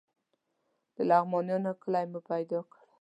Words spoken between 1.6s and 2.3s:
کلی مو